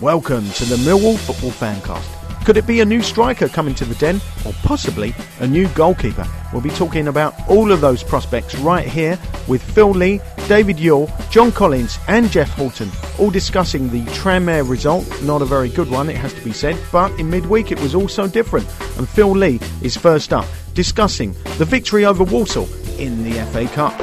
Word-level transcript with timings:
Welcome 0.00 0.48
to 0.52 0.64
the 0.64 0.76
Millwall 0.76 1.18
Football 1.18 1.50
Fancast. 1.50 2.44
Could 2.44 2.56
it 2.56 2.68
be 2.68 2.80
a 2.80 2.84
new 2.84 3.02
striker 3.02 3.48
coming 3.48 3.74
to 3.74 3.84
the 3.84 3.96
den, 3.96 4.20
or 4.46 4.52
possibly 4.62 5.12
a 5.40 5.46
new 5.48 5.66
goalkeeper? 5.70 6.24
We'll 6.52 6.62
be 6.62 6.70
talking 6.70 7.08
about 7.08 7.34
all 7.48 7.72
of 7.72 7.80
those 7.80 8.04
prospects 8.04 8.54
right 8.58 8.86
here 8.86 9.18
with 9.48 9.60
Phil 9.60 9.90
Lee, 9.90 10.20
David 10.46 10.76
Yuill, 10.76 11.10
John 11.32 11.50
Collins, 11.50 11.98
and 12.06 12.30
Geoff 12.30 12.48
Horton, 12.50 12.88
all 13.18 13.30
discussing 13.30 13.90
the 13.90 14.04
Tranmere 14.12 14.68
result. 14.68 15.04
Not 15.22 15.42
a 15.42 15.44
very 15.44 15.68
good 15.68 15.90
one, 15.90 16.08
it 16.08 16.16
has 16.16 16.32
to 16.32 16.44
be 16.44 16.52
said, 16.52 16.78
but 16.92 17.10
in 17.18 17.28
midweek 17.28 17.72
it 17.72 17.80
was 17.80 17.96
also 17.96 18.28
different. 18.28 18.68
And 18.98 19.08
Phil 19.08 19.32
Lee 19.32 19.58
is 19.82 19.96
first 19.96 20.32
up, 20.32 20.46
discussing 20.74 21.32
the 21.58 21.64
victory 21.64 22.04
over 22.04 22.22
Walsall 22.22 22.68
in 23.00 23.24
the 23.24 23.32
FA 23.46 23.66
Cup. 23.74 23.98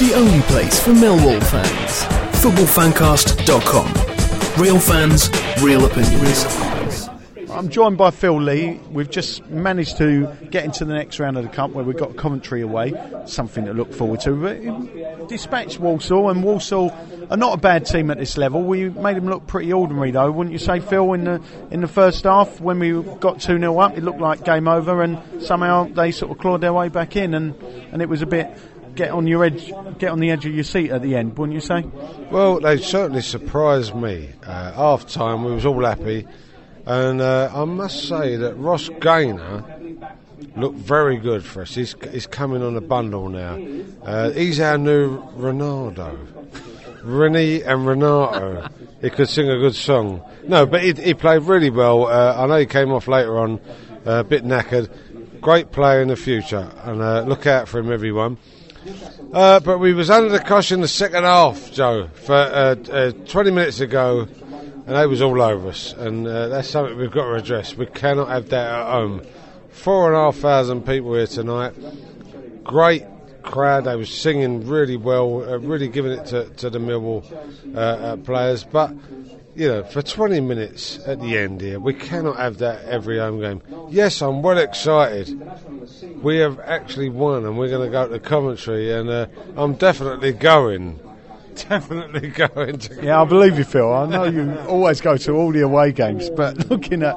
The 0.00 0.14
only 0.16 0.40
place 0.42 0.82
for 0.82 0.90
Millwall 0.90 1.40
fans. 1.44 2.02
FootballFancast.com. 2.42 4.13
Real 4.58 4.78
fans, 4.78 5.30
real 5.62 5.84
opinions. 5.84 7.08
I'm 7.50 7.68
joined 7.68 7.98
by 7.98 8.10
Phil 8.12 8.40
Lee. 8.40 8.80
We've 8.90 9.10
just 9.10 9.44
managed 9.48 9.96
to 9.98 10.28
get 10.50 10.64
into 10.64 10.84
the 10.84 10.94
next 10.94 11.18
round 11.18 11.36
of 11.36 11.42
the 11.42 11.50
Cup 11.50 11.72
where 11.72 11.84
we've 11.84 11.96
got 11.96 12.16
Coventry 12.16 12.62
away, 12.62 12.92
something 13.26 13.64
to 13.64 13.72
look 13.72 13.92
forward 13.92 14.20
to. 14.20 14.40
But 14.40 15.28
dispatched 15.28 15.80
Walsall, 15.80 16.30
and 16.30 16.44
Walsall 16.44 16.92
are 17.30 17.36
not 17.36 17.54
a 17.54 17.56
bad 17.56 17.84
team 17.84 18.12
at 18.12 18.18
this 18.18 18.36
level. 18.36 18.62
We 18.62 18.90
made 18.90 19.16
them 19.16 19.28
look 19.28 19.46
pretty 19.48 19.72
ordinary, 19.72 20.12
though, 20.12 20.30
wouldn't 20.30 20.52
you 20.52 20.58
say, 20.58 20.78
Phil? 20.78 21.12
In 21.14 21.24
the 21.24 21.42
in 21.72 21.80
the 21.80 21.88
first 21.88 22.22
half, 22.22 22.60
when 22.60 22.78
we 22.78 23.02
got 23.18 23.40
two 23.40 23.58
0 23.58 23.78
up, 23.78 23.98
it 23.98 24.04
looked 24.04 24.20
like 24.20 24.44
game 24.44 24.68
over, 24.68 25.02
and 25.02 25.20
somehow 25.42 25.84
they 25.84 26.12
sort 26.12 26.30
of 26.30 26.38
clawed 26.38 26.60
their 26.60 26.72
way 26.72 26.88
back 26.88 27.16
in, 27.16 27.34
and, 27.34 27.60
and 27.90 28.02
it 28.02 28.08
was 28.08 28.22
a 28.22 28.26
bit 28.26 28.56
get 28.94 29.10
on 29.10 29.26
your 29.26 29.44
edge, 29.44 29.72
get 29.98 30.10
on 30.10 30.20
the 30.20 30.30
edge 30.30 30.46
of 30.46 30.54
your 30.54 30.64
seat 30.64 30.90
at 30.90 31.02
the 31.02 31.16
end, 31.16 31.36
wouldn't 31.36 31.54
you 31.54 31.60
say? 31.60 31.82
Well, 32.30 32.60
they 32.60 32.78
certainly 32.78 33.22
surprised 33.22 33.94
me. 33.94 34.30
Uh, 34.42 34.72
half 34.72 35.08
time, 35.08 35.44
we 35.44 35.52
was 35.52 35.66
all 35.66 35.84
happy. 35.84 36.26
And 36.86 37.20
uh, 37.20 37.50
I 37.54 37.64
must 37.64 38.08
say 38.08 38.36
that 38.36 38.54
Ross 38.54 38.90
Gaynor 39.00 39.64
looked 40.56 40.78
very 40.78 41.16
good 41.16 41.44
for 41.44 41.62
us. 41.62 41.74
He's, 41.74 41.94
he's 42.10 42.26
coming 42.26 42.62
on 42.62 42.76
a 42.76 42.80
bundle 42.80 43.28
now. 43.28 43.58
Uh, 44.02 44.30
he's 44.30 44.60
our 44.60 44.78
new 44.78 45.22
Ronaldo. 45.32 46.34
Rennie 47.02 47.62
and 47.62 47.86
Renato. 47.86 48.68
he 49.02 49.10
could 49.10 49.28
sing 49.28 49.48
a 49.48 49.58
good 49.58 49.74
song. 49.74 50.22
No, 50.46 50.64
but 50.66 50.82
he, 50.82 50.92
he 50.92 51.14
played 51.14 51.42
really 51.42 51.70
well. 51.70 52.06
Uh, 52.06 52.34
I 52.36 52.46
know 52.46 52.56
he 52.56 52.66
came 52.66 52.92
off 52.92 53.08
later 53.08 53.38
on, 53.38 53.60
uh, 54.06 54.20
a 54.20 54.24
bit 54.24 54.44
knackered. 54.44 54.90
Great 55.40 55.70
player 55.70 56.00
in 56.00 56.08
the 56.08 56.16
future, 56.16 56.70
and 56.82 57.02
uh, 57.02 57.20
look 57.22 57.46
out 57.46 57.68
for 57.68 57.78
him, 57.78 57.92
everyone. 57.92 58.38
Uh, 59.32 59.60
but 59.60 59.78
we 59.78 59.94
was 59.94 60.10
under 60.10 60.28
the 60.28 60.40
cosh 60.40 60.72
in 60.72 60.80
the 60.80 60.88
second 60.88 61.24
half, 61.24 61.72
Joe. 61.72 62.08
For 62.08 62.76
20 63.26 63.50
minutes 63.50 63.80
ago, 63.80 64.28
and 64.86 64.96
they 64.96 65.06
was 65.06 65.22
all 65.22 65.40
over 65.40 65.68
us. 65.68 65.92
And 65.94 66.26
uh, 66.26 66.48
that's 66.48 66.68
something 66.68 66.96
we've 66.96 67.10
got 67.10 67.24
to 67.24 67.34
address. 67.34 67.74
We 67.74 67.86
cannot 67.86 68.28
have 68.28 68.50
that 68.50 68.80
at 68.80 68.90
home. 68.90 69.22
Four 69.70 70.08
and 70.08 70.16
a 70.16 70.24
half 70.24 70.36
thousand 70.36 70.86
people 70.86 71.14
here 71.14 71.26
tonight. 71.26 71.74
Great 72.62 73.04
crowd. 73.42 73.84
They 73.84 73.96
was 73.96 74.12
singing 74.12 74.66
really 74.66 74.96
well, 74.96 75.48
uh, 75.48 75.58
really 75.58 75.88
giving 75.88 76.12
it 76.12 76.26
to, 76.26 76.48
to 76.48 76.70
the 76.70 76.78
Millwall 76.78 77.24
uh, 77.74 77.78
uh 77.78 78.16
players. 78.18 78.64
But 78.64 78.92
you 79.54 79.68
know, 79.68 79.84
for 79.84 80.02
20 80.02 80.40
minutes 80.40 80.98
at 81.06 81.20
the 81.20 81.38
end 81.38 81.60
here, 81.60 81.78
we 81.78 81.94
cannot 81.94 82.36
have 82.36 82.58
that 82.58 82.84
every 82.86 83.18
home 83.18 83.40
game. 83.40 83.62
Yes, 83.90 84.20
I'm 84.20 84.42
well 84.42 84.58
excited. 84.58 85.40
We 86.22 86.38
have 86.38 86.58
actually 86.60 87.08
won, 87.08 87.44
and 87.44 87.58
we're 87.58 87.68
going 87.68 87.86
to 87.86 87.92
go 87.92 88.08
to 88.08 88.18
Coventry, 88.18 88.92
and 88.92 89.08
uh, 89.08 89.26
I'm 89.56 89.74
definitely 89.74 90.32
going. 90.32 91.00
definitely 91.68 92.28
going 92.30 92.78
to. 92.78 93.04
Yeah, 93.04 93.22
I 93.22 93.24
believe 93.24 93.58
you, 93.58 93.64
Phil. 93.64 93.92
I 93.92 94.06
know 94.06 94.24
you 94.24 94.58
always 94.68 95.00
go 95.00 95.16
to 95.16 95.32
all 95.32 95.52
the 95.52 95.60
away 95.60 95.92
games, 95.92 96.30
but 96.30 96.70
looking 96.70 97.02
at 97.02 97.16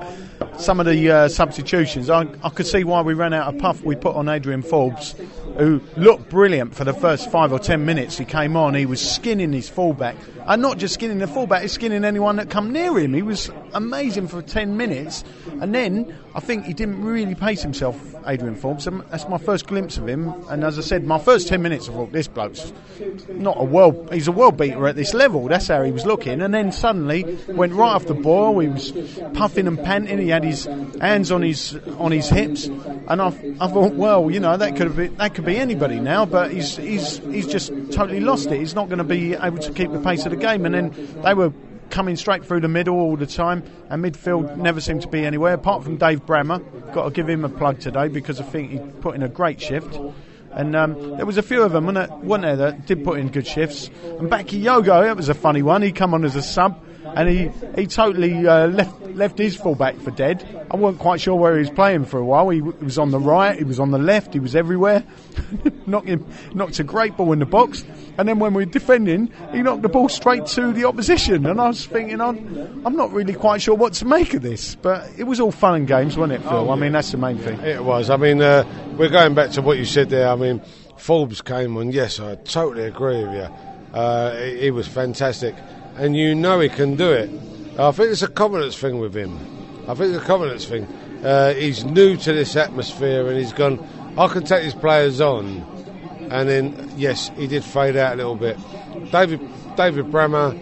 some 0.59 0.79
of 0.79 0.85
the 0.85 1.09
uh, 1.09 1.27
substitutions, 1.27 2.09
I, 2.09 2.27
I, 2.43 2.49
could 2.49 2.67
see 2.67 2.83
why 2.83 3.01
we 3.01 3.13
ran 3.13 3.33
out 3.33 3.53
of 3.53 3.59
puff. 3.59 3.81
We 3.81 3.95
put 3.95 4.15
on 4.15 4.29
Adrian 4.29 4.61
Forbes, 4.61 5.15
who 5.57 5.81
looked 5.95 6.29
brilliant 6.29 6.75
for 6.75 6.83
the 6.83 6.93
first 6.93 7.31
five 7.31 7.51
or 7.51 7.59
ten 7.59 7.85
minutes. 7.85 8.17
He 8.17 8.25
came 8.25 8.55
on, 8.55 8.73
he 8.75 8.85
was 8.85 9.01
skinning 9.01 9.53
his 9.53 9.69
fullback, 9.69 10.15
and 10.45 10.61
not 10.61 10.77
just 10.77 10.93
skinning 10.93 11.19
the 11.19 11.27
fullback, 11.27 11.61
he's 11.61 11.71
skinning 11.71 12.05
anyone 12.05 12.35
that 12.37 12.49
come 12.49 12.71
near 12.71 12.97
him. 12.97 13.13
He 13.13 13.21
was 13.21 13.49
amazing 13.73 14.27
for 14.27 14.41
ten 14.41 14.77
minutes, 14.77 15.23
and 15.61 15.73
then 15.73 16.15
I 16.37 16.39
think 16.39 16.65
he 16.65 16.73
didn't 16.73 17.03
really 17.03 17.33
pace 17.33 17.63
himself, 17.63 17.99
Adrian 18.27 18.53
Forbes. 18.53 18.87
Um, 18.87 19.03
that's 19.09 19.27
my 19.27 19.39
first 19.39 19.65
glimpse 19.65 19.97
of 19.97 20.07
him, 20.07 20.31
and 20.49 20.63
as 20.63 20.77
I 20.77 20.83
said, 20.83 21.03
my 21.03 21.17
first 21.17 21.47
ten 21.47 21.63
minutes, 21.63 21.89
I 21.89 21.93
thought 21.93 22.11
this 22.11 22.27
bloke's 22.27 22.71
not 23.29 23.57
a 23.59 23.63
world. 23.63 24.13
He's 24.13 24.27
a 24.27 24.31
world 24.31 24.55
beater 24.55 24.87
at 24.87 24.95
this 24.95 25.15
level. 25.15 25.47
That's 25.47 25.67
how 25.67 25.81
he 25.81 25.91
was 25.91 26.05
looking, 26.05 26.43
and 26.43 26.53
then 26.53 26.71
suddenly 26.71 27.39
went 27.47 27.73
right 27.73 27.89
off 27.89 28.05
the 28.05 28.13
boil. 28.13 28.59
He 28.59 28.67
was 28.67 28.91
puffing 29.33 29.65
and 29.65 29.83
panting. 29.83 30.19
He 30.19 30.29
had 30.29 30.43
his 30.43 30.65
hands 31.01 31.31
on 31.31 31.41
his 31.41 31.75
on 31.97 32.11
his 32.11 32.29
hips, 32.29 32.65
and 32.65 33.19
I, 33.19 33.29
I 33.59 33.67
thought, 33.67 33.93
well, 33.95 34.29
you 34.29 34.39
know, 34.39 34.55
that 34.57 34.75
could 34.75 34.95
been, 34.95 35.15
that 35.15 35.33
could 35.33 35.45
be 35.45 35.57
anybody 35.57 35.99
now, 35.99 36.27
but 36.27 36.51
he's 36.51 36.77
he's 36.77 37.17
he's 37.17 37.47
just 37.47 37.69
totally 37.91 38.19
lost 38.19 38.51
it. 38.51 38.59
He's 38.59 38.75
not 38.75 38.89
going 38.89 38.99
to 38.99 39.03
be 39.03 39.33
able 39.33 39.57
to 39.57 39.71
keep 39.71 39.91
the 39.91 40.01
pace 40.01 40.23
of 40.23 40.29
the 40.29 40.37
game, 40.37 40.67
and 40.67 40.75
then 40.75 41.21
they 41.23 41.33
were 41.33 41.51
coming 41.89 42.15
straight 42.15 42.45
through 42.45 42.61
the 42.61 42.67
middle 42.67 42.95
all 42.95 43.17
the 43.17 43.25
time, 43.25 43.63
and 43.89 44.03
midfield 44.03 44.57
never 44.57 44.81
seemed 44.81 45.01
to 45.03 45.07
be 45.07 45.25
anywhere 45.25 45.53
apart 45.53 45.83
from 45.83 45.97
Dave 45.97 46.25
Brammer. 46.25 46.59
Got 46.93 47.05
to 47.05 47.11
give 47.11 47.29
him 47.29 47.45
a 47.45 47.49
plug 47.49 47.79
today 47.79 48.07
because 48.07 48.39
I 48.39 48.43
think 48.43 48.71
he 48.71 48.79
put 49.01 49.15
in 49.15 49.23
a 49.23 49.29
great 49.29 49.61
shift. 49.61 49.99
And 50.51 50.75
um, 50.75 51.17
there 51.17 51.25
was 51.25 51.37
a 51.37 51.43
few 51.43 51.61
of 51.61 51.71
them, 51.71 51.85
wasn't 51.85 52.41
there, 52.41 52.55
that 52.55 52.85
did 52.85 53.03
put 53.03 53.19
in 53.19 53.29
good 53.29 53.45
shifts. 53.45 53.89
And 54.03 54.29
Bakayogo, 54.29 55.03
that 55.03 55.15
was 55.15 55.29
a 55.29 55.35
funny 55.35 55.61
one. 55.61 55.81
He 55.81 55.91
come 55.91 56.13
on 56.13 56.25
as 56.25 56.35
a 56.35 56.41
sub 56.41 56.83
and 57.17 57.27
he, 57.27 57.51
he 57.75 57.87
totally 57.87 58.47
uh, 58.47 58.67
left 58.67 59.01
left 59.15 59.37
his 59.39 59.55
fullback 59.55 59.95
for 59.97 60.11
dead. 60.11 60.67
I 60.69 60.77
wasn't 60.77 61.01
quite 61.01 61.19
sure 61.19 61.35
where 61.35 61.53
he 61.53 61.59
was 61.59 61.71
playing 61.71 62.05
for 62.05 62.19
a 62.19 62.25
while. 62.25 62.49
He, 62.49 62.59
w- 62.59 62.77
was 62.79 62.99
on 62.99 63.09
the 63.09 63.19
right, 63.19 63.57
he 63.57 63.63
was 63.63 63.79
on 63.79 63.89
the 63.89 63.97
left, 63.97 64.33
he 64.33 64.39
was 64.39 64.55
everywhere. 64.55 65.03
knocked, 65.87 66.07
him, 66.07 66.23
knocked 66.53 66.79
a 66.79 66.83
great 66.83 67.17
ball 67.17 67.33
in 67.33 67.39
the 67.39 67.45
box, 67.45 67.83
and 68.19 68.27
then 68.27 68.37
when 68.37 68.53
we 68.53 68.65
were 68.65 68.71
defending, 68.71 69.33
he 69.51 69.63
knocked 69.63 69.81
the 69.81 69.89
ball 69.89 70.09
straight 70.09 70.45
to 70.47 70.71
the 70.71 70.85
opposition. 70.85 71.47
And 71.47 71.59
I 71.59 71.69
was 71.69 71.87
thinking, 71.87 72.21
I'm, 72.21 72.85
I'm 72.85 72.95
not 72.95 73.11
really 73.11 73.33
quite 73.33 73.63
sure 73.63 73.73
what 73.73 73.93
to 73.93 74.05
make 74.05 74.35
of 74.35 74.43
this, 74.43 74.75
but 74.75 75.09
it 75.17 75.23
was 75.23 75.39
all 75.39 75.51
fun 75.51 75.75
and 75.75 75.87
games, 75.87 76.17
wasn't 76.17 76.39
it, 76.39 76.47
Phil? 76.47 76.69
Oh, 76.69 76.71
I 76.71 76.75
mean, 76.75 76.91
that's 76.91 77.11
the 77.11 77.17
main 77.17 77.39
thing. 77.39 77.59
It 77.61 77.83
was. 77.83 78.11
I 78.11 78.17
mean, 78.17 78.41
uh, 78.41 78.63
we're 78.95 79.09
going 79.09 79.33
back 79.33 79.49
to 79.51 79.63
what 79.63 79.79
you 79.79 79.85
said 79.85 80.11
there. 80.11 80.29
I 80.29 80.35
mean, 80.35 80.61
Forbes 80.97 81.41
came 81.41 81.77
on. 81.77 81.91
Yes, 81.91 82.19
I 82.19 82.35
totally 82.35 82.85
agree 82.85 83.23
with 83.23 83.33
you. 83.33 83.49
Uh, 83.93 84.35
he, 84.37 84.59
he 84.59 84.71
was 84.71 84.87
fantastic 84.87 85.55
and 85.97 86.15
you 86.15 86.33
know 86.33 86.59
he 86.59 86.69
can 86.69 86.95
do 86.95 87.11
it. 87.11 87.29
I 87.79 87.91
think 87.91 88.11
it's 88.11 88.21
a 88.21 88.27
confidence 88.27 88.77
thing 88.77 88.99
with 88.99 89.15
him. 89.15 89.37
I 89.87 89.93
think 89.93 90.13
it's 90.13 90.23
a 90.23 90.27
confidence 90.27 90.65
thing. 90.65 90.85
Uh, 91.23 91.53
he's 91.53 91.83
new 91.83 92.15
to 92.17 92.33
this 92.33 92.55
atmosphere 92.55 93.27
and 93.27 93.37
he's 93.37 93.53
gone, 93.53 93.85
I 94.17 94.27
can 94.27 94.43
take 94.43 94.63
these 94.63 94.75
players 94.75 95.21
on. 95.21 95.65
And 96.29 96.49
then, 96.49 96.91
yes, 96.97 97.29
he 97.37 97.47
did 97.47 97.63
fade 97.63 97.95
out 97.95 98.13
a 98.13 98.17
little 98.17 98.35
bit. 98.35 98.57
David 99.11 99.39
David 99.77 100.05
Brammer, 100.07 100.59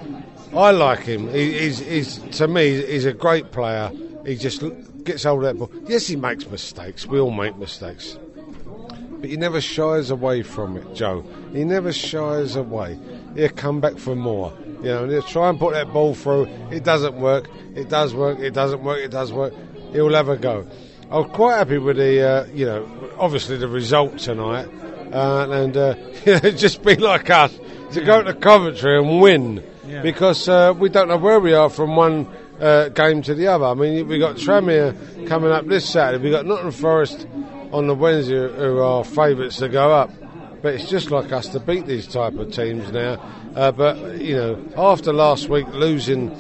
I 0.54 0.72
like 0.72 1.00
him. 1.00 1.30
He, 1.30 1.58
he's, 1.58 1.80
he's, 1.80 2.18
to 2.38 2.48
me, 2.48 2.86
he's 2.86 3.06
a 3.06 3.14
great 3.14 3.52
player. 3.52 3.90
He 4.26 4.36
just 4.36 4.62
gets 5.06 5.24
hold 5.24 5.46
of 5.46 5.58
that 5.58 5.58
ball. 5.58 5.72
Yes, 5.88 6.06
he 6.08 6.18
makes 6.18 6.46
mistakes. 6.48 7.08
We 7.08 7.20
all 7.20 7.32
make 7.32 7.58
mistakes. 7.58 8.20
But 9.22 9.30
he 9.30 9.38
never 9.38 9.62
shies 9.62 10.12
away 10.12 10.44
from 10.44 10.76
it, 10.76 10.94
Joe. 10.94 11.26
He 11.54 11.64
never 11.64 11.94
shies 11.94 12.58
away. 12.58 13.00
He'll 13.36 13.50
come 13.50 13.80
back 13.80 13.98
for 13.98 14.16
more. 14.16 14.54
You 14.86 14.92
know, 14.92 15.10
he'll 15.10 15.24
try 15.24 15.50
and 15.50 15.58
put 15.58 15.74
that 15.74 15.92
ball 15.92 16.14
through. 16.14 16.46
It 16.70 16.84
doesn't 16.84 17.16
work. 17.16 17.50
It 17.74 17.90
does 17.90 18.14
work. 18.14 18.38
It 18.38 18.54
doesn't 18.54 18.84
work. 18.84 19.00
It 19.00 19.10
does 19.10 19.34
work. 19.34 19.52
He'll 19.94 20.14
have 20.14 20.30
a 20.30 20.38
go. 20.38 20.68
I 21.10 21.18
was 21.18 21.32
quite 21.34 21.58
happy 21.58 21.80
with 21.80 21.98
the, 21.98 22.22
uh, 22.22 22.46
you 22.54 22.68
know, 22.68 23.12
obviously 23.18 23.58
the 23.58 23.68
result 23.68 24.20
tonight, 24.20 24.68
uh, 25.12 25.50
and 25.50 25.76
uh, 25.76 25.96
just 26.52 26.84
be 26.84 26.98
like 26.98 27.32
us 27.32 27.58
to 27.94 28.02
go 28.02 28.22
to 28.22 28.36
Coventry 28.36 29.00
and 29.00 29.22
win 29.22 29.64
yeah. 29.88 30.04
because 30.04 30.48
uh, 30.48 30.72
we 30.78 30.90
don't 30.90 31.08
know 31.08 31.18
where 31.18 31.40
we 31.40 31.54
are 31.54 31.72
from 31.72 31.96
one 31.96 32.28
uh, 32.60 32.90
game 32.90 33.24
to 33.24 33.34
the 33.34 33.48
other. 33.48 33.66
I 33.66 33.74
mean, 33.74 34.08
we 34.08 34.20
got 34.20 34.36
Tranmere 34.36 35.28
coming 35.28 35.50
up 35.50 35.66
this 35.66 35.90
Saturday. 35.90 36.24
We 36.24 36.30
got 36.30 36.46
Nottingham 36.46 36.74
Forest 36.74 37.26
on 37.72 37.88
the 37.88 37.96
Wednesday, 37.96 38.36
who 38.36 38.78
are 38.78 39.04
favourites 39.04 39.58
to 39.58 39.68
go 39.68 39.92
up. 39.92 40.12
But 40.66 40.74
it's 40.74 40.90
just 40.90 41.12
like 41.12 41.32
us 41.32 41.48
to 41.50 41.60
beat 41.60 41.86
these 41.86 42.08
type 42.08 42.34
of 42.40 42.52
teams 42.52 42.92
now. 42.92 43.22
Uh, 43.56 43.72
but 43.72 44.20
you 44.20 44.36
know, 44.36 44.68
after 44.76 45.14
last 45.14 45.48
week 45.48 45.68
losing 45.68 46.32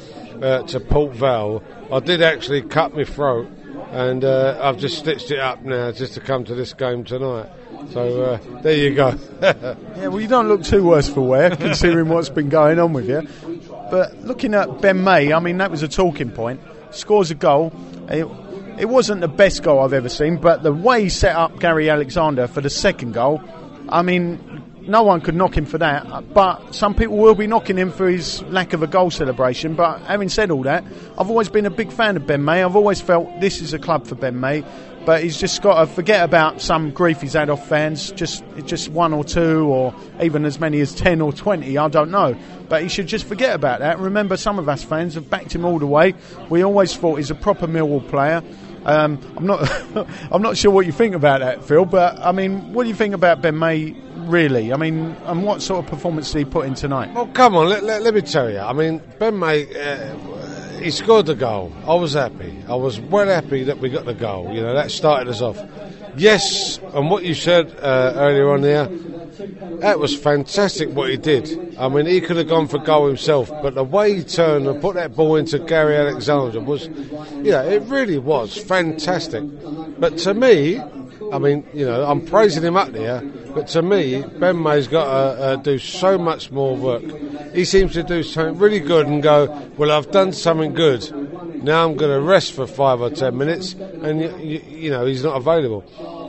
uh, 0.41 0.63
to 0.63 0.79
Port 0.79 1.13
Vale, 1.13 1.61
I 1.91 1.99
did 1.99 2.23
actually 2.23 2.63
cut 2.63 2.95
my 2.95 3.03
throat, 3.03 3.47
and 3.91 4.25
uh, 4.25 4.59
I've 4.59 4.79
just 4.79 4.97
stitched 4.97 5.29
it 5.29 5.37
up 5.37 5.61
now 5.61 5.91
just 5.91 6.15
to 6.15 6.21
come 6.21 6.43
to 6.45 6.55
this 6.55 6.73
game 6.73 7.03
tonight. 7.03 7.51
So 7.91 8.23
uh, 8.23 8.61
there 8.63 8.75
you 8.75 8.95
go. 8.95 9.13
yeah, 9.43 10.07
well, 10.07 10.19
you 10.19 10.27
don't 10.27 10.47
look 10.47 10.63
too 10.63 10.83
worse 10.83 11.07
for 11.07 11.21
wear 11.21 11.55
considering 11.55 12.09
what's 12.09 12.29
been 12.29 12.49
going 12.49 12.79
on 12.79 12.93
with 12.93 13.07
you. 13.07 13.27
But 13.91 14.23
looking 14.23 14.55
at 14.55 14.81
Ben 14.81 15.03
May, 15.03 15.33
I 15.33 15.39
mean, 15.39 15.59
that 15.59 15.69
was 15.69 15.83
a 15.83 15.87
talking 15.87 16.31
point. 16.31 16.61
Scores 16.89 17.29
a 17.29 17.35
goal. 17.35 17.71
It, 18.09 18.27
it 18.79 18.85
wasn't 18.85 19.21
the 19.21 19.27
best 19.27 19.61
goal 19.61 19.81
I've 19.81 19.93
ever 19.93 20.09
seen, 20.09 20.37
but 20.37 20.63
the 20.63 20.73
way 20.73 21.03
he 21.03 21.09
set 21.09 21.35
up 21.35 21.59
Gary 21.59 21.91
Alexander 21.91 22.47
for 22.47 22.61
the 22.61 22.71
second 22.71 23.13
goal, 23.13 23.39
I 23.89 24.01
mean, 24.01 24.63
no 24.81 25.03
one 25.03 25.21
could 25.21 25.35
knock 25.35 25.55
him 25.55 25.65
for 25.65 25.77
that. 25.77 26.33
But 26.33 26.73
some 26.73 26.93
people 26.93 27.17
will 27.17 27.35
be 27.35 27.47
knocking 27.47 27.77
him 27.77 27.91
for 27.91 28.07
his 28.09 28.41
lack 28.43 28.73
of 28.73 28.83
a 28.83 28.87
goal 28.87 29.11
celebration. 29.11 29.75
But 29.75 30.01
having 30.01 30.29
said 30.29 30.51
all 30.51 30.63
that, 30.63 30.83
I've 31.17 31.29
always 31.29 31.49
been 31.49 31.65
a 31.65 31.71
big 31.71 31.91
fan 31.91 32.17
of 32.17 32.27
Ben 32.27 32.43
May. 32.43 32.63
I've 32.63 32.75
always 32.75 33.01
felt 33.01 33.39
this 33.39 33.61
is 33.61 33.73
a 33.73 33.79
club 33.79 34.07
for 34.07 34.15
Ben 34.15 34.39
May. 34.39 34.63
But 35.05 35.21
he's 35.21 35.37
just 35.37 35.61
got 35.61 35.79
to 35.79 35.85
forget 35.85 36.23
about 36.23 36.61
some 36.61 36.89
grief 36.89 37.21
he's 37.21 37.33
had 37.33 37.51
off 37.51 37.67
fans. 37.69 38.11
Just, 38.11 38.43
just 38.65 38.89
one 38.89 39.13
or 39.13 39.23
two, 39.23 39.67
or 39.67 39.93
even 40.19 40.45
as 40.45 40.59
many 40.59 40.81
as 40.81 40.95
ten 40.95 41.21
or 41.21 41.31
twenty. 41.31 41.77
I 41.77 41.87
don't 41.89 42.09
know. 42.09 42.35
But 42.69 42.81
he 42.81 42.89
should 42.89 43.05
just 43.05 43.25
forget 43.25 43.53
about 43.53 43.81
that. 43.81 43.99
Remember, 43.99 44.35
some 44.35 44.57
of 44.57 44.67
us 44.67 44.83
fans 44.83 45.13
have 45.13 45.29
backed 45.29 45.53
him 45.53 45.63
all 45.63 45.77
the 45.77 45.85
way. 45.85 46.15
We 46.49 46.63
always 46.63 46.95
thought 46.95 47.17
he's 47.17 47.29
a 47.29 47.35
proper 47.35 47.67
Millwall 47.67 48.07
player. 48.07 48.41
Um, 48.85 49.19
I'm 49.35 49.45
not. 49.45 50.07
I'm 50.31 50.41
not 50.41 50.57
sure 50.57 50.71
what 50.71 50.85
you 50.85 50.91
think 50.91 51.15
about 51.15 51.39
that, 51.39 51.63
Phil. 51.63 51.85
But 51.85 52.19
I 52.19 52.31
mean, 52.31 52.73
what 52.73 52.83
do 52.83 52.89
you 52.89 52.95
think 52.95 53.13
about 53.13 53.41
Ben 53.41 53.57
May? 53.57 53.95
Really? 54.15 54.71
I 54.71 54.77
mean, 54.77 55.15
and 55.25 55.43
what 55.43 55.61
sort 55.61 55.83
of 55.83 55.89
performance 55.89 56.31
did 56.31 56.39
he 56.39 56.45
put 56.45 56.65
in 56.65 56.73
tonight? 56.73 57.13
Well, 57.13 57.27
come 57.27 57.55
on, 57.55 57.67
let, 57.67 57.83
let, 57.83 58.01
let 58.01 58.13
me 58.13 58.21
tell 58.21 58.49
you. 58.49 58.59
I 58.59 58.73
mean, 58.73 59.01
Ben 59.19 59.37
May, 59.37 59.67
uh, 59.75 60.15
he 60.79 60.89
scored 60.91 61.25
the 61.25 61.35
goal. 61.35 61.73
I 61.85 61.95
was 61.95 62.13
happy. 62.13 62.57
I 62.67 62.75
was 62.75 62.99
well 62.99 63.27
happy 63.27 63.63
that 63.65 63.79
we 63.79 63.89
got 63.89 64.05
the 64.05 64.13
goal. 64.13 64.53
You 64.53 64.61
know, 64.61 64.73
that 64.73 64.91
started 64.91 65.29
us 65.29 65.41
off. 65.41 65.57
Yes, 66.17 66.79
and 66.93 67.09
what 67.09 67.23
you 67.23 67.33
said 67.33 67.75
uh, 67.81 68.13
earlier 68.15 68.49
on 68.51 68.61
there, 68.61 68.87
that 69.79 69.99
was 69.99 70.15
fantastic 70.15 70.89
what 70.89 71.09
he 71.09 71.17
did. 71.17 71.75
I 71.77 71.89
mean, 71.89 72.05
he 72.05 72.21
could 72.21 72.37
have 72.37 72.47
gone 72.47 72.67
for 72.67 72.79
goal 72.79 73.07
himself, 73.07 73.49
but 73.49 73.75
the 73.75 73.83
way 73.83 74.15
he 74.15 74.23
turned 74.23 74.67
and 74.67 74.81
put 74.81 74.95
that 74.95 75.15
ball 75.15 75.35
into 75.35 75.59
Gary 75.59 75.97
Alexander 75.97 76.59
was, 76.61 76.87
yeah, 77.43 77.63
it 77.63 77.81
really 77.83 78.17
was 78.17 78.57
fantastic. 78.57 79.43
But 79.99 80.17
to 80.19 80.33
me, 80.33 80.79
I 81.31 81.37
mean, 81.37 81.65
you 81.73 81.85
know, 81.85 82.05
I'm 82.05 82.25
praising 82.25 82.63
him 82.63 82.77
up 82.77 82.91
there, 82.91 83.21
but 83.53 83.67
to 83.69 83.81
me, 83.81 84.23
Ben 84.39 84.61
May's 84.61 84.87
got 84.87 85.05
to 85.05 85.41
uh, 85.41 85.55
do 85.57 85.79
so 85.79 86.17
much 86.17 86.51
more 86.51 86.75
work. 86.75 87.03
He 87.53 87.65
seems 87.65 87.93
to 87.93 88.03
do 88.03 88.23
something 88.23 88.57
really 88.57 88.79
good 88.79 89.07
and 89.07 89.21
go, 89.21 89.69
well, 89.77 89.91
I've 89.91 90.11
done 90.11 90.31
something 90.31 90.73
good. 90.73 91.24
Now 91.65 91.83
I'm 91.83 91.95
going 91.95 92.11
to 92.11 92.21
rest 92.21 92.53
for 92.53 92.67
five 92.67 93.01
or 93.01 93.09
ten 93.09 93.39
minutes, 93.39 93.73
and 93.73 94.21
you, 94.21 94.37
you, 94.37 94.59
you 94.69 94.89
know 94.91 95.07
he's 95.07 95.23
not 95.23 95.35
available. 95.35 95.81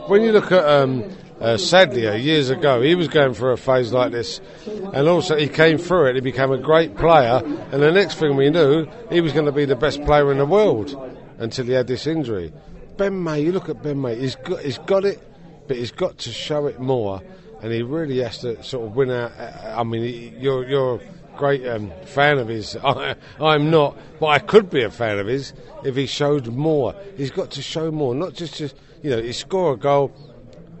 When 0.07 0.23
you 0.23 0.31
look 0.31 0.51
at 0.51 0.67
um, 0.67 1.03
uh, 1.39 1.57
Sadlier 1.57 2.15
years 2.15 2.49
ago, 2.49 2.81
he 2.81 2.95
was 2.95 3.07
going 3.07 3.35
through 3.35 3.51
a 3.51 3.57
phase 3.57 3.93
like 3.93 4.11
this, 4.11 4.41
and 4.65 5.07
also 5.07 5.37
he 5.37 5.47
came 5.47 5.77
through 5.77 6.07
it. 6.07 6.15
He 6.15 6.21
became 6.21 6.51
a 6.51 6.57
great 6.57 6.97
player, 6.97 7.39
and 7.71 7.83
the 7.83 7.91
next 7.91 8.15
thing 8.15 8.35
we 8.35 8.49
knew, 8.49 8.87
he 9.11 9.21
was 9.21 9.31
going 9.31 9.45
to 9.45 9.51
be 9.51 9.65
the 9.65 9.75
best 9.75 10.03
player 10.05 10.31
in 10.31 10.39
the 10.39 10.45
world 10.47 10.97
until 11.37 11.65
he 11.65 11.73
had 11.73 11.85
this 11.85 12.07
injury. 12.07 12.51
Ben 12.97 13.23
May, 13.23 13.41
you 13.41 13.51
look 13.51 13.69
at 13.69 13.83
Ben 13.83 14.01
May, 14.01 14.15
he's 14.15 14.35
got, 14.37 14.61
he's 14.61 14.79
got 14.79 15.05
it, 15.05 15.21
but 15.67 15.77
he's 15.77 15.91
got 15.91 16.17
to 16.17 16.31
show 16.31 16.65
it 16.65 16.79
more, 16.79 17.21
and 17.61 17.71
he 17.71 17.83
really 17.83 18.17
has 18.23 18.39
to 18.39 18.63
sort 18.63 18.87
of 18.87 18.95
win 18.95 19.11
out. 19.11 19.33
I 19.37 19.83
mean, 19.83 20.35
you're 20.39 20.67
you're 20.67 20.99
great 21.37 21.65
um, 21.67 21.91
fan 22.05 22.39
of 22.39 22.47
his. 22.47 22.75
I, 22.83 23.15
I'm 23.39 23.69
not, 23.71 23.97
but 24.19 24.27
I 24.27 24.39
could 24.39 24.69
be 24.69 24.83
a 24.83 24.91
fan 24.91 25.19
of 25.19 25.27
his 25.27 25.53
if 25.83 25.95
he 25.95 26.05
showed 26.05 26.47
more. 26.47 26.95
He's 27.15 27.31
got 27.31 27.51
to 27.51 27.61
show 27.61 27.91
more, 27.91 28.13
not 28.15 28.33
just 28.33 28.55
just 28.55 28.75
you 29.03 29.11
know, 29.11 29.21
he 29.21 29.31
score 29.31 29.73
a 29.73 29.77
goal, 29.77 30.11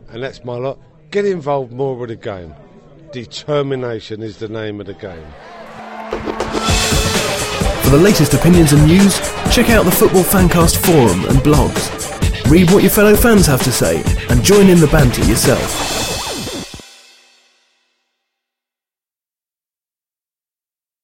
and 0.09 0.23
that's 0.23 0.43
my 0.43 0.55
lot. 0.55 0.79
Get 1.11 1.25
involved 1.25 1.71
more 1.71 1.95
with 1.95 2.09
the 2.09 2.15
game. 2.15 2.53
Determination 3.11 4.21
is 4.21 4.37
the 4.37 4.49
name 4.49 4.81
of 4.81 4.87
the 4.87 4.93
game. 4.93 5.25
For 7.83 7.91
the 7.91 7.99
latest 8.03 8.33
opinions 8.33 8.73
and 8.73 8.85
news, 8.85 9.17
check 9.49 9.69
out 9.69 9.85
the 9.85 9.91
Football 9.91 10.23
Fancast 10.23 10.75
forum 10.85 11.23
and 11.25 11.37
blogs. 11.37 11.87
Read 12.49 12.69
what 12.71 12.83
your 12.83 12.91
fellow 12.91 13.15
fans 13.15 13.45
have 13.45 13.63
to 13.63 13.71
say 13.71 14.03
and 14.29 14.43
join 14.43 14.67
in 14.67 14.81
the 14.81 14.87
banter 14.87 15.23
yourself. 15.23 16.16